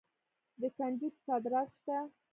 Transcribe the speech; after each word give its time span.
د 0.59 0.61
کنجدو 0.77 1.07
صادرات 1.25 1.69
شته. 1.77 1.97